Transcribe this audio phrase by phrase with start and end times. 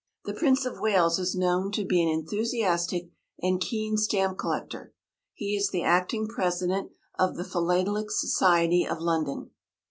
[0.25, 4.95] The Prince of Wales is known to be an enthusiastic and keen stamp collector.
[5.35, 9.51] He is the acting President of the Philatelic Society of London.